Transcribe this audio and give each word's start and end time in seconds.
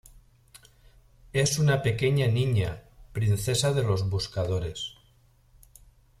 Es 1.31 1.59
una 1.59 1.83
pequeña 1.83 2.25
niña, 2.25 2.81
princesa 3.13 3.71
de 3.71 3.83
los 3.83 4.09
Buscadores. 4.09 4.95